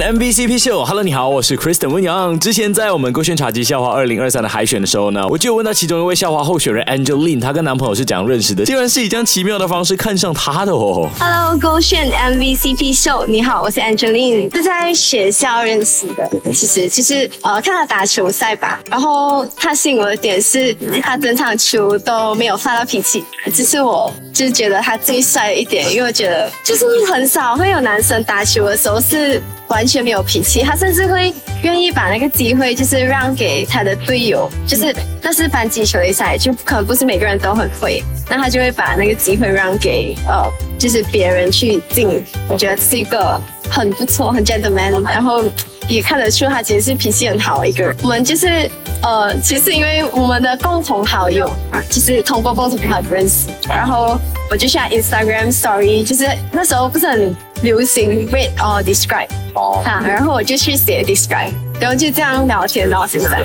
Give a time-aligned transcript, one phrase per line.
[0.00, 2.38] MVCp 秀，Hello，你好，我是 Kristen 温阳。
[2.38, 8.64] 之前在我们勾选茶几校花二零二三的海选的时候呢，我就问到其中一位校花候选人 Angeline，她跟男朋友是怎样认识的？
[8.64, 11.08] 竟然是以这样奇妙的方式看上他的哦。
[11.18, 16.30] Hello，勾选 MVCp 秀，你好，我是 Angeline，是在学校认识的。
[16.52, 29.42] 其实，其实呃，看他打球赛吧，然后他吸引我的点是他整场球都没有发到脾气，这是我就是觉得他最帅的一点，因为我觉得就是很少会有男生打球的时候是。
[29.68, 31.32] 完全没有脾气，他甚至会
[31.62, 42.24] 愿意把那个机会就是让给他的队友，就是那是班级球赛，就可能不是每个人都很会，那他就会把那个机会让给呃，就是别人去进。
[42.48, 43.40] 我觉得是一个
[43.70, 45.44] 很不错、很 gentleman，然后
[45.86, 47.94] 也看得出他其实是脾气很好的一个人。
[48.02, 48.70] 我们就是
[49.02, 51.50] 呃，其实因为我们的共同好友，
[51.90, 54.18] 就是通过共同好友认识，然后
[54.50, 59.28] 我就下 Instagram Story，就是那时候不是很流行 read or describe。
[59.84, 63.44] 啊，然后我就去写 describe，然后就这样聊天到现在。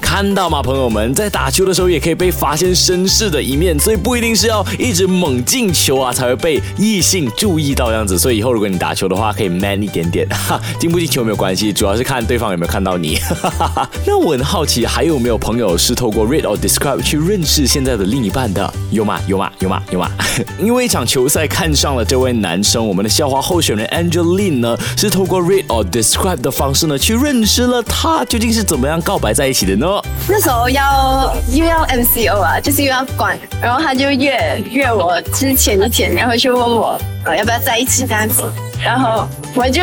[0.00, 8.18] 看到吗，朋友们，在打球的时候也可以被发现绅士的一面，所以不一定是要一直猛进球啊，才会被异性注意到这样子。
[8.18, 13.16] 所以以后如果你打球的话，可以 man 一点点，哈，进不进球没有关系，主要是看对方有没有看到你。
[13.16, 18.72] 哈哈哈那我很好奇，还有没有朋友是透过 read or describe 去认识现在的另一半的？
[18.90, 19.20] 有吗？
[19.26, 19.50] 有吗？
[19.60, 19.82] 有吗？
[19.92, 20.10] 有吗？
[20.58, 29.86] 因为一场球赛看上了这位男生，我们的校花候选人 Angeline 呢，是透过 read or describe 的方式呢，去认识了他，究竟是怎么样告白在一起的呢？
[30.28, 38.42] 那时候要又要 MCO 啊，就是又要管，然后他就约约我之前一天，然后就问我呃要不要在一起这样子，
[38.84, 39.82] 然后我就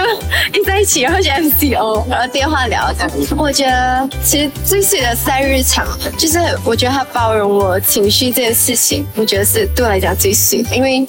[0.54, 3.10] 一在一起，然后就 MCO，然后电话聊的。
[3.38, 5.86] 我觉得其实最碎的是在日常，
[6.18, 11.06] 就是我觉得他包容我情绪这件事情，我觉得是对我来讲最碎，因为。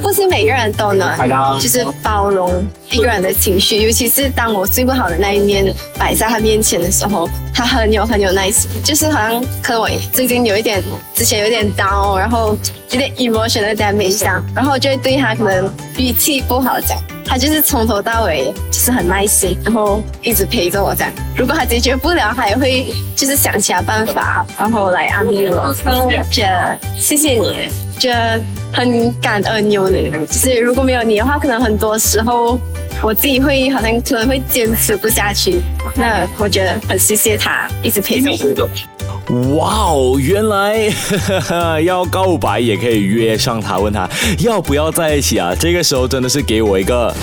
[0.00, 10.82] 不是每个人都能，就是包容一个人的情绪，尤其是当我最不好的那一面摆在他面前的时候，他很有很有耐心，就是好像可能我最近有一点，
[11.14, 12.56] 之前有点 down，然后
[12.90, 21.12] 有点 emotional damage，然后就会对他可能语气不好讲，他就是从头到尾就是很耐心，然后一直陪着我这样。
[21.36, 25.74] 如果他解决不了，他也会就是想其他办法，然后来安慰我。
[26.30, 27.68] 谢谢谢谢你，
[28.02, 28.40] 觉得。
[28.74, 32.58] 很感恩有你，就是如果没有你的话，可能很多时候
[33.02, 35.60] 我自己会好像可能会坚持不下去。
[35.94, 39.56] 那我觉得很谢谢他一直陪着我。
[39.58, 40.90] 哇哦，原来
[41.84, 44.08] 要告白也可以约上他，问他
[44.38, 45.54] 要不要在一起啊？
[45.60, 47.14] 这个时候真的是给我一个。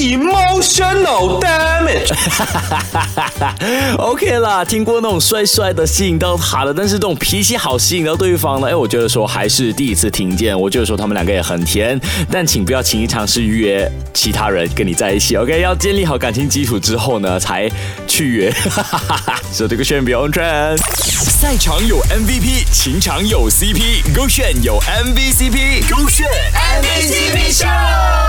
[0.00, 2.10] Emotional damage。
[3.98, 10.58] OK 啦，听过那种帅帅的吸引到他的，但是这种脾气好吸引到对方的，哎，我觉得说还是第一次听见。
[10.58, 12.00] 我觉得说他们两个也很甜，
[12.30, 15.36] 但请不要轻易尝试约其他人跟你在一起。
[15.36, 17.70] OK，要建立好感情基础之后呢，才
[18.06, 18.50] 去约。
[19.52, 20.78] So 这个选 Be on trend。
[20.78, 28.19] 赛场有 MVP，情场有 CP，勾选有 MVCp，勾选 MVCp show。